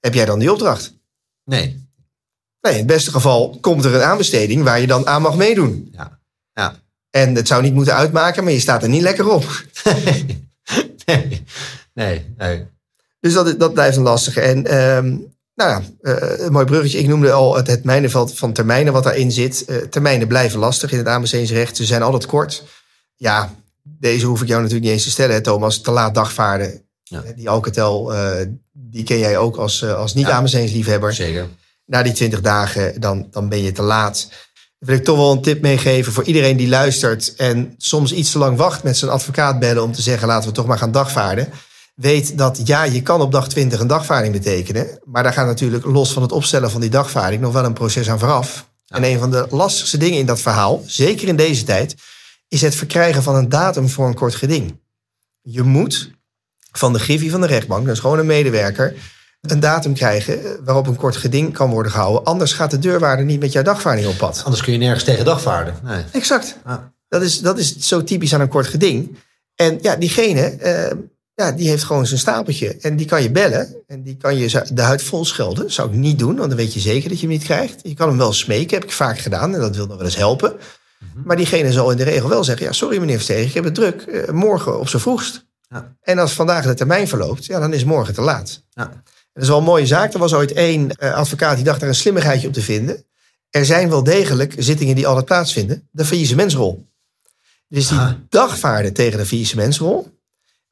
[0.01, 0.93] Heb jij dan die opdracht?
[1.43, 1.89] Nee.
[2.61, 5.89] Nee, in het beste geval komt er een aanbesteding waar je dan aan mag meedoen.
[5.91, 6.19] Ja.
[6.53, 6.75] Ja.
[7.09, 9.45] En het zou niet moeten uitmaken, maar je staat er niet lekker op.
[11.05, 11.43] nee.
[11.93, 12.33] Nee.
[12.37, 12.65] Nee.
[13.19, 14.41] Dus dat, dat blijft een lastige.
[14.41, 15.17] En ehm,
[15.55, 16.99] nou ja, eh, een mooi bruggetje.
[16.99, 19.65] Ik noemde al het, het mijnenveld van termijnen wat daarin zit.
[19.65, 21.75] Eh, termijnen blijven lastig in het aanbestedingsrecht.
[21.75, 22.63] Ze zijn altijd kort.
[23.15, 25.81] Ja, deze hoef ik jou natuurlijk niet eens te stellen, hè, Thomas.
[25.81, 26.81] Te laat dagvaarden.
[27.11, 27.23] Ja.
[27.23, 31.13] Eh, Die Alcatel, eh die ken jij ook als, eh, als niet-aanbestedingsliefhebber.
[31.13, 31.47] Zeker.
[31.85, 34.27] Na die 20 dagen, dan, dan ben je te laat.
[34.79, 37.35] Dan wil ik toch wel een tip meegeven voor iedereen die luistert...
[37.35, 39.83] en soms iets te lang wacht met zijn advocaat bellen...
[39.83, 41.49] om te zeggen, laten we toch maar gaan dagvaarden.
[41.95, 44.99] Weet dat ja, je kan op dag 20 een dagvaarding betekenen...
[45.03, 47.41] maar daar gaat natuurlijk los van het opstellen van die dagvaarding...
[47.41, 48.69] nog wel een proces aan vooraf.
[48.87, 51.95] En een van de lastigste dingen in dat verhaal, zeker in deze tijd...
[52.47, 54.79] is het verkrijgen van een datum voor een kort geding.
[55.41, 56.11] Je moet
[56.71, 58.93] van de griffie van de rechtbank, dus gewoon een medewerker...
[59.41, 62.23] een datum krijgen waarop een kort geding kan worden gehouden.
[62.23, 64.41] Anders gaat de deurwaarder niet met jouw dagvaarding op pad.
[64.43, 65.75] Anders kun je nergens tegen dagvaarden.
[65.83, 66.03] Nee.
[66.11, 66.57] Exact.
[66.65, 66.91] Ja.
[67.07, 69.17] Dat is, dat is zo typisch aan een kort geding.
[69.55, 70.97] En ja, diegene, eh,
[71.33, 72.77] ja, die heeft gewoon zijn stapeltje.
[72.81, 73.75] En die kan je bellen.
[73.87, 75.71] En die kan je de huid vol schelden.
[75.71, 77.79] zou ik niet doen, want dan weet je zeker dat je hem niet krijgt.
[77.83, 79.53] Je kan hem wel smeken, heb ik vaak gedaan.
[79.53, 80.53] En dat wil nog wel eens helpen.
[81.23, 82.65] Maar diegene zal in de regel wel zeggen...
[82.65, 84.01] ja, sorry meneer Verstegen, ik heb het druk.
[84.01, 85.45] eh, morgen op zijn vroegst.
[85.71, 85.95] Ja.
[86.01, 88.63] En als vandaag de termijn verloopt, ja, dan is morgen te laat.
[88.69, 89.03] Ja.
[89.33, 90.13] Dat is wel een mooie zaak.
[90.13, 93.05] Er was ooit één eh, advocaat die dacht daar een slimmigheidje op te vinden.
[93.49, 95.87] Er zijn wel degelijk zittingen die altijd plaatsvinden.
[95.91, 96.89] De faillissementsrol.
[97.67, 98.11] Dus die Ah.
[98.29, 100.19] dagvaarden tegen de faillissementsrol.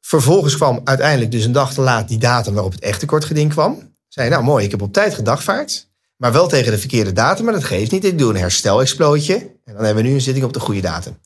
[0.00, 3.92] Vervolgens kwam uiteindelijk dus een dag te laat die datum waarop het echte kortgeding kwam.
[4.08, 5.88] Zei nou mooi, ik heb op tijd gedagvaard.
[6.16, 8.04] Maar wel tegen de verkeerde datum, maar dat geeft niet.
[8.04, 9.34] Ik doe een herstelexplootje.
[9.64, 11.18] En dan hebben we nu een zitting op de goede datum.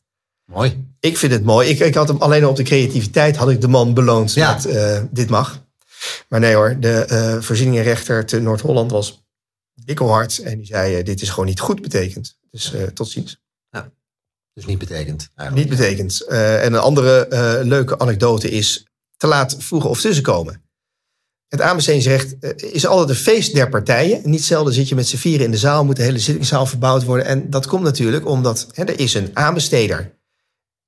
[0.45, 0.87] Mooi.
[1.01, 1.69] Ik vind het mooi.
[1.69, 4.55] Ik, ik had hem alleen al op de creativiteit had ik de man beloond Ja.
[4.55, 5.63] met eh, dit mag.
[6.29, 9.23] Maar nee hoor, de eh voorzieningenrechter te Noord-Holland was
[9.75, 10.39] dikkelhard.
[10.39, 12.37] En die zei, eh, dit is gewoon niet goed betekend.
[12.51, 13.43] Dus tot ziens.
[14.53, 15.31] Dus niet betekend.
[15.35, 15.69] Eigenlijk.
[15.69, 16.21] Niet betekend.
[16.27, 17.29] En een andere
[17.65, 20.63] leuke anekdote is te laat voegen of tussenkomen.
[21.49, 24.31] Het aanbestedingsrecht is altijd een feest der partijen.
[24.31, 27.05] Niet zelden zit je met z'n vieren in de zaal, moet de hele zittingszaal verbouwd
[27.05, 27.27] worden.
[27.27, 30.19] En dat komt natuurlijk omdat hè, er is een aanbesteder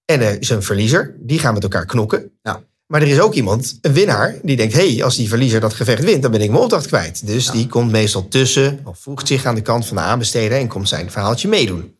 [0.07, 1.15] en er is een verliezer.
[1.19, 2.31] Die gaan met elkaar knokken.
[2.43, 2.63] Ja.
[2.87, 4.75] Maar er is ook iemand, een winnaar, die denkt...
[4.75, 7.27] hé, hey, als die verliezer dat gevecht wint, dan ben ik mijn opdracht kwijt.
[7.27, 10.59] Dus die komt meestal tussen, of voegt zich aan de kant van de aanbesteder...
[10.59, 11.95] en komt zijn verhaaltje meedoen.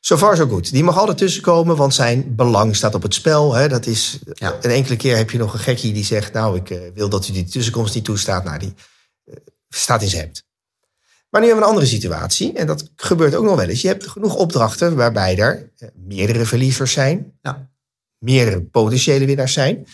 [0.00, 0.72] So far so good.
[0.72, 3.54] Die mag altijd tussenkomen, want zijn belang staat op het spel.
[3.54, 3.68] Hè.
[3.68, 4.56] Dat is, Ja.
[4.60, 6.32] Een enkele keer heb je nog een gekkie die zegt...
[6.32, 8.44] nou, ik eh, wil dat u die tussenkomst niet toestaat.
[8.44, 8.74] Nou, die
[9.24, 9.34] eh,
[9.68, 10.44] staat in zijn hemd.
[11.32, 12.52] Maar nu hebben we een andere situatie.
[12.52, 13.82] En dat gebeurt ook nog wel eens.
[13.82, 17.32] Je hebt genoeg opdrachten waarbij er eh, meerdere verliezers zijn.
[17.42, 17.70] Ja.
[18.18, 19.86] Meerdere potentiële winnaars zijn.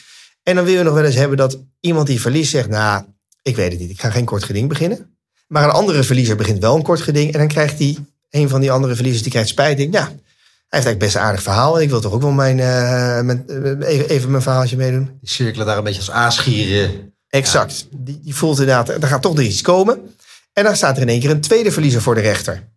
[0.42, 2.68] En dan wil je nog wel eens hebben dat iemand die verliest zegt...
[2.68, 3.04] nou,
[3.42, 5.16] ik weet het niet, ik ga geen kort geding beginnen.
[5.46, 7.32] Maar een andere verliezer begint wel een kort geding.
[7.32, 7.98] En dan krijgt die,
[8.30, 9.76] een van die andere verliezers, die krijgt spijt.
[9.76, 11.76] Denkt, ja, hij heeft eigenlijk best een aardig verhaal.
[11.76, 15.18] En ik wil toch ook wel mijn, eh, mijn, eh, even, even mijn verhaaltje meedoen.
[15.20, 17.14] Die cirkelen daar een beetje als aasgieren.
[17.28, 17.86] Exact.
[17.96, 20.16] Die, die voelt inderdaad, er gaat toch nog iets komen.
[20.58, 22.68] En dan staat er in één keer een tweede verliezer voor de rechter.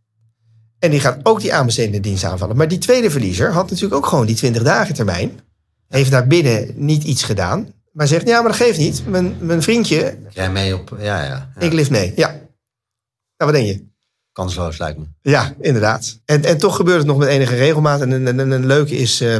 [0.80, 2.56] En die gaat ook die aanbestedende dienst aanvallen.
[2.56, 5.40] Maar die tweede verliezer had natuurlijk ook gewoon die 20 dagen termijn.
[5.88, 7.74] Heeft daar binnen niet iets gedaan.
[7.92, 9.08] Maar zegt, ja, maar dat geeft niet.
[9.08, 10.96] Mijn, mijn vriendje, Jij mee op...
[11.00, 11.50] Ja, ja.
[11.56, 11.62] ja.
[11.62, 12.14] ik lift mee.
[12.16, 12.28] Ja.
[12.28, 13.86] Nou, wat denk je?
[14.32, 15.06] Kansloos lijkt me.
[15.22, 16.20] Ja, inderdaad.
[16.26, 18.02] En, en toch gebeurt het nog met enige regelmaat.
[18.02, 19.36] En een, een, een leuke is, eh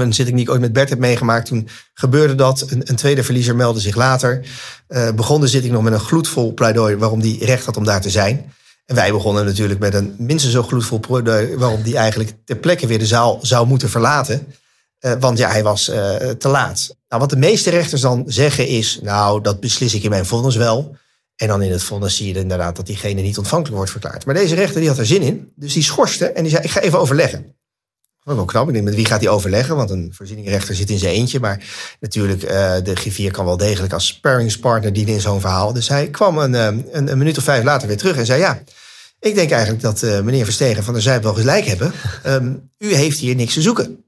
[0.00, 1.46] een die ik ooit met Bert heb meegemaakt.
[1.46, 2.64] Toen gebeurde dat.
[2.68, 4.46] Een, een tweede verliezer meldde zich later.
[4.86, 8.00] Eh begon de zitting nog met een gloedvol pleidooi waarom die recht had om daar
[8.00, 8.52] te zijn.
[8.86, 12.86] En wij begonnen natuurlijk met een minstens zo gloedvol pleidooi waarom die eigenlijk ter plekke
[12.86, 14.46] weer de zaal zou moeten verlaten.
[14.98, 16.96] Eh, want ja, hij was eh, te laat.
[17.08, 20.56] Nou, wat de meeste rechters dan zeggen is, nou, dat beslis ik in mijn vonnis
[20.56, 20.96] wel.
[21.36, 24.24] En dan in het vonnis zie je inderdaad dat diegene niet ontvankelijk wordt verklaard.
[24.24, 25.52] Maar deze rechter die had er zin in.
[25.56, 27.55] Dus die schorste en die zei, ik ga even overleggen.
[28.34, 28.66] Wel knap.
[28.66, 29.76] Ik denk, met wie gaat hij overleggen?
[29.76, 31.40] Want een voorzieningrechter zit in zijn eentje.
[31.40, 31.64] Maar
[32.00, 35.72] natuurlijk, eh, de griffier kan wel degelijk als sparringspartner dienen in zo'n verhaal.
[35.72, 38.40] Dus hij kwam een, eh, een, een minuut of vijf later weer terug en zei,
[38.40, 38.62] ja,
[39.20, 41.92] ik denk eigenlijk dat eh, meneer Verstegen van der Zijp wel gelijk hebben.
[42.22, 44.04] Ehm, u heeft hier niks te zoeken.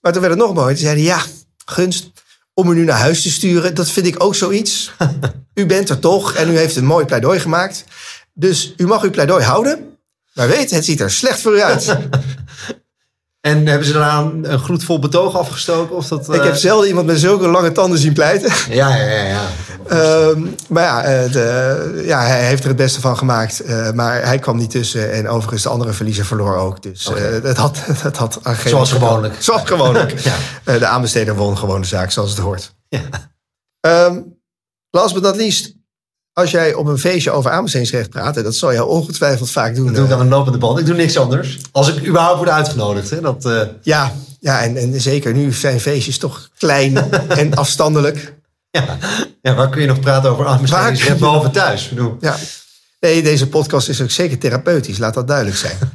[0.00, 0.74] Maar toen werd het nog mooier.
[0.74, 1.22] Toen zei hij, ja,
[1.64, 2.10] gunst,
[2.54, 4.92] om u nu naar huis te sturen, dat vind ik ook zoiets.
[5.54, 7.84] u bent er toch en u heeft een mooi pleidooi gemaakt.
[8.34, 9.98] Dus u mag uw pleidooi houden.
[10.34, 11.96] Maar weet, het ziet er slecht voor u uit.
[13.48, 15.96] En hebben ze daarna een, gloedvol betoog afgestoken?
[15.96, 18.52] Of dat, Ik heb eh, zelden iemand met zulke lange tanden zien pleiten.
[18.68, 19.24] Ja, ja, ja.
[19.24, 19.40] ja.
[19.88, 23.60] Ehm, maar ja, eh, de, ja, hij heeft er het beste van gemaakt.
[23.60, 25.12] Eh, maar hij kwam niet tussen.
[25.12, 26.82] En overigens, de andere verliezer verloor ook.
[26.82, 29.34] Dus eh, het had, het had Zoals gewoonlijk.
[29.38, 30.14] Zoals gewoonlijk.
[30.64, 30.78] Ja.
[30.78, 32.74] De aanbesteder won gewoon de zaak zoals het hoort.
[32.88, 33.00] Ja.
[33.80, 34.20] Ehm,
[34.90, 35.76] last but not least.
[36.38, 38.36] Als jij op een feestje over aanbestedingsrecht praat...
[38.36, 39.86] en dat zal je ongetwijfeld vaak doen.
[39.86, 40.78] Dat doe ik aan een lopende band.
[40.78, 41.58] Ik doe niks anders.
[41.72, 43.10] Als ik überhaupt word uitgenodigd.
[43.10, 48.34] Hè, dat, eh, ja, ja en, en zeker nu zijn feestjes toch klein en afstandelijk.
[48.70, 48.98] ja.
[49.42, 51.88] ja, waar kun je nog praten over aanbestedingsrecht behalve thuis?
[51.88, 52.36] Bedoel, Ja.
[53.00, 55.78] Nee, deze podcast is ook zeker therapeutisch, laat dat duidelijk zijn.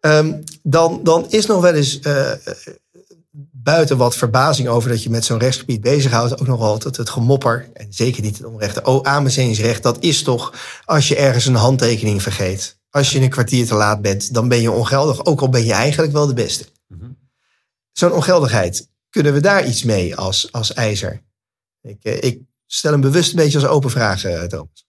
[0.00, 0.32] Ehm,
[0.62, 2.30] dan, dan is nog wel eens eh,
[3.52, 7.70] buiten wat verbazing over dat je met zo'n rechtsgebied bezighoudt, ook nog altijd het gemopper,
[7.72, 8.82] en zeker niet het onrechte.
[8.82, 12.78] Oh, aanbestedingsrecht, dat is toch als je ergens een handtekening vergeet.
[12.90, 15.72] Als je een kwartier te laat bent, dan ben je ongeldig, ook al ben je
[15.72, 16.66] eigenlijk wel de beste.
[17.92, 21.22] Zo'n ongeldigheid, kunnen we daar iets mee als, als ijzer?
[21.82, 24.84] Ik, eh, ik stel hem bewust een beetje als open vraag, eh, Thomas.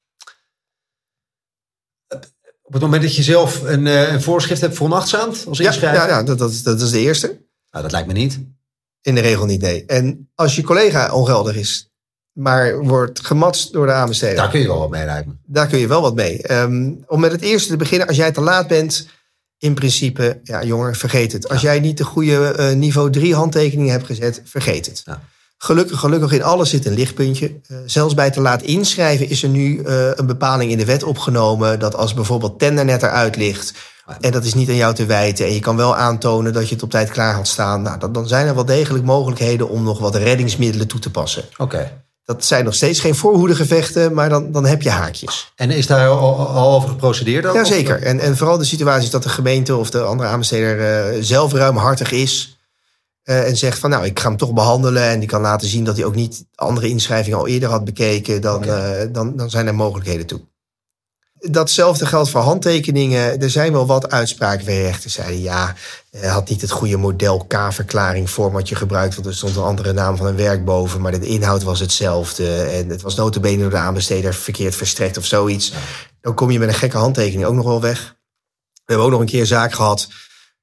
[2.64, 6.00] op het moment dat je zelf een, eh, een voorschrift hebt veronachtzaamd als Ja, inschrijver.
[6.00, 7.47] ja, ja dat, dat, is, dat is de eerste.
[7.72, 8.40] Nou, dat lijkt me niet.
[9.02, 9.86] In de regel niet, nee.
[9.86, 11.92] En als je collega ongeldig is,
[12.32, 15.34] maar wordt gematst door de aanbesteder, Daar kun je wel wat mee lijkt me.
[15.46, 16.42] daar kun je wel wat mee.
[16.42, 19.08] Ehm, om met het eerste te beginnen, als jij te laat bent,
[19.58, 21.50] in principe, ja jongen, vergeet het.
[21.50, 25.02] Als jij niet de goede eh, niveau 3 handtekening hebt gezet, vergeet het.
[25.06, 25.22] Ja.
[25.58, 27.60] Gelukkig, gelukkig in alles zit een lichtpuntje.
[27.68, 31.04] Eh, zelfs bij te laat inschrijven is er nu eh, een bepaling in de wet
[31.04, 33.74] opgenomen dat als bijvoorbeeld tendernet eruit ligt
[34.20, 36.74] en dat is niet aan jou te wijten en je kan wel aantonen dat je
[36.74, 39.84] het op tijd klaar had staan, nou, dan, dan zijn er wel degelijk mogelijkheden om
[39.84, 41.44] nog wat reddingsmiddelen toe te passen.
[41.58, 42.06] Oké.
[42.24, 45.52] Dat zijn nog steeds geen voorhoedegevechten, maar dan, dan heb je haakjes.
[45.56, 47.46] En is daar al, al over geprocedeerd?
[47.46, 47.56] ook?
[47.56, 48.04] Jazeker.
[48.04, 52.12] En, en vooral de situaties dat de gemeente of de andere aanbesteder eh, zelf ruimhartig
[52.12, 52.58] is.
[53.24, 55.04] eh, en zegt van nou, ik ga hem toch behandelen.
[55.04, 58.42] En die kan laten zien dat hij ook niet andere inschrijvingen al eerder had bekeken.
[58.42, 60.40] Dan, eh, dan, dan zijn er mogelijkheden toe.
[61.40, 63.42] Datzelfde geldt voor handtekeningen.
[63.42, 65.42] Er zijn wel wat uitspraken waar zeiden...
[65.42, 65.76] ja,
[66.12, 69.16] hij had niet het goede model K-verklaring formatje gebruikt...
[69.16, 71.02] want er stond een andere naam van een werk boven...
[71.02, 72.62] maar de inhoud was hetzelfde.
[72.62, 75.74] En het was notabene door de aanbesteder verkeerd verstrekt of zoiets.
[76.22, 78.16] Dan kom je met een gekke handtekening ook nog wel weg.
[78.74, 80.08] We hebben ook nog een keer een zaak gehad...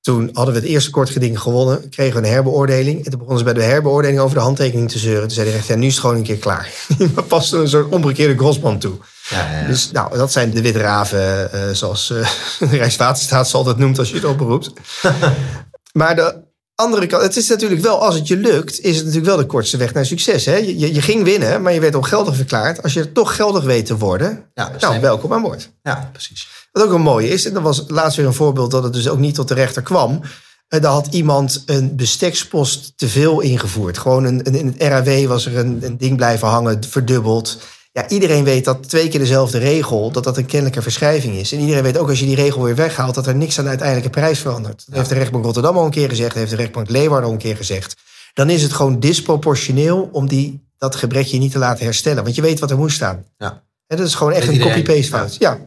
[0.04, 2.96] Toen hadden we het eerste kort geding gewonnen, kregen we een herbeoordeling.
[2.96, 5.22] En toen begonnen ze bij de herbeoordeling over de handtekening te zeuren.
[5.22, 6.72] Toen zei de rechter, ja, nu is het gewoon een keer klaar.
[7.14, 8.94] Maar pas een soort omgekeerde Grosman toe.
[9.30, 9.66] Ja.
[9.66, 12.28] Dus nou, dat zijn de witraven, eh zoals eh
[12.70, 14.72] de Rijkswaterstaat ze altijd noemt als je het oproept.
[15.92, 16.42] maar de
[16.74, 19.46] andere kant, het is natuurlijk wel, als het je lukt, is het natuurlijk wel de
[19.46, 20.44] kortste weg naar succes.
[20.44, 20.56] Hè?
[20.56, 22.82] Je, je, ging winnen, maar je werd ongeldig verklaard.
[22.82, 25.70] Als je toch geldig weet te worden, Ja, nou, welkom aan boord.
[25.82, 26.48] ja, precies.
[26.72, 29.08] Wat ook een mooie is, en dat was laatst weer een voorbeeld dat het dus
[29.08, 30.20] ook niet tot de rechter kwam.
[30.68, 33.98] Eh, Daar had iemand een bestekspost te veel ingevoerd.
[33.98, 37.58] Gewoon een, een- in het RAW was er een, een ding blijven hangen, verdubbeld.
[37.94, 41.52] Ja, iedereen weet dat twee keer dezelfde regel, dat dat een kennelijke verschrijving is.
[41.52, 43.70] En iedereen weet ook als je die regel weer weghaalt, dat er niks aan de
[43.70, 44.84] uiteindelijke prijs verandert.
[44.86, 47.32] Dat heeft de rechtbank Rotterdam al een keer gezegd, dat heeft de rechtbank Leeuwarden al
[47.32, 47.96] een keer gezegd.
[48.32, 52.22] Dan is het gewoon disproportioneel om die, dat gebrekje niet te laten herstellen.
[52.22, 53.24] Want je weet wat er moest staan.
[53.38, 53.62] Ja.
[53.86, 55.36] En dat is gewoon echt Weet een copy-paste fout.
[55.38, 55.58] Ja.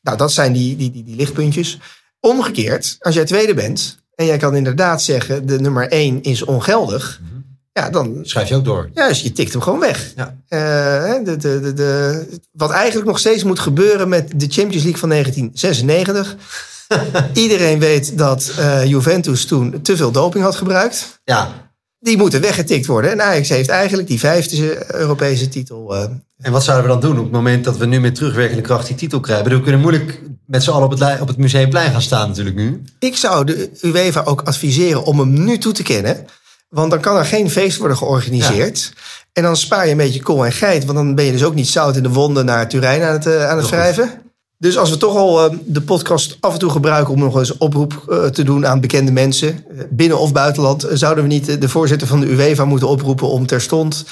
[0.00, 1.78] Nou, dat zijn die, die, die, die lichtpuntjes.
[2.20, 7.20] Omgekeerd, als jij tweede bent en jij kan inderdaad zeggen de nummer 1 is ongeldig.
[7.72, 8.90] Ja, dan Schrijf je ook door.
[8.94, 10.12] ja, dus je tikt hem gewoon weg.
[10.16, 10.36] Ja.
[10.48, 15.00] Eh, de, de, de, de, wat eigenlijk nog steeds moet gebeuren met de Champions League
[15.00, 16.36] van 1996.
[17.34, 21.20] Iedereen weet dat eh, Juventus toen te veel doping had gebruikt.
[21.24, 21.70] Ja.
[21.98, 23.10] Die moeten weggetikt worden.
[23.10, 25.96] En Ajax heeft eigenlijk die vijfde Europese titel.
[25.96, 26.02] eh,
[26.38, 28.86] En wat zouden we dan doen op het moment dat we nu met terugwerkende kracht
[28.86, 29.50] die titel krijgen?
[29.50, 32.82] We kunnen moeilijk met z'n allen op het, op het Museumplein gaan staan natuurlijk nu.
[32.98, 36.26] Ik zou de UEFA ook adviseren om hem nu toe te kennen.
[36.72, 38.92] Want dan kan er geen feest worden georganiseerd.
[39.32, 40.84] En dan spaar je een beetje kool en geit.
[40.84, 43.26] Want dan ben je dus ook niet zout in de wonden naar Turijn aan het,
[43.26, 44.10] eh, aan het wrijven.
[44.58, 47.56] Dus als we toch al eh, de podcast af en toe gebruiken om nog eens
[47.56, 52.08] oproep eh, te doen aan bekende mensen, binnen of buitenland, zouden we niet de voorzitter
[52.08, 54.04] van de UEFA moeten oproepen om terstond.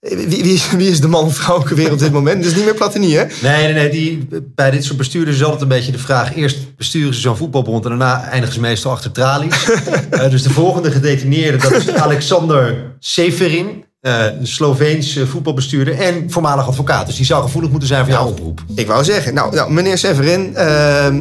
[0.00, 2.36] Wie, wie, is, wie is de man of vrouw weer op dit moment?
[2.36, 3.24] Het is niet meer Platini, hè?
[3.42, 3.88] Nee, nee, nee.
[3.90, 6.36] Die, bij dit soort bestuurders is altijd een beetje de vraag.
[6.36, 9.54] Eerst besturen ze zo'n voetbalbond en daarna eindigen ze meestal achter tralies.
[10.10, 13.84] Eh, dus de volgende gedetineerde, dat is Alexander Seferin.
[14.00, 17.06] eh, een Sloveense voetbalbestuurder en voormalig advocaat.
[17.06, 18.60] Dus die zou gevoelig moeten zijn voor jouw oproep.
[18.74, 21.14] Ik wou zeggen, nou, nou meneer Severin, eh, eh,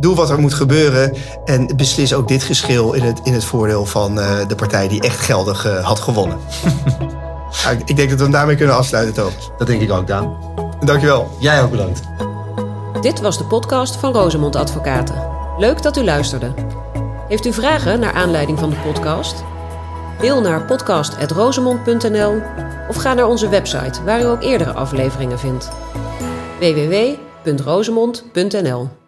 [0.00, 1.12] doe wat er moet gebeuren.
[1.44, 4.14] En beslis ook dit geschil in het, in het voordeel van
[4.48, 6.36] de partij die echt geldig had gewonnen.
[7.64, 9.50] Nou, ik- ik denk dat we hem daarmee kunnen afsluiten, Thomas.
[9.58, 10.36] Dat denk ik ook, Daan.
[10.84, 11.30] Dankjewel.
[11.38, 12.00] Jij ook bedankt.
[13.00, 15.28] Dit was de podcast van Rosemond Advocaten.
[15.58, 16.52] Leuk dat u luisterde.
[17.28, 19.34] Heeft u vragen naar aanleiding van de podcast?
[20.20, 22.42] Mail naar podcast.rosemond.nl
[22.88, 25.70] of ga naar onze website waar u ook eerdere afleveringen vindt.
[26.58, 28.99] www.rosemond.nl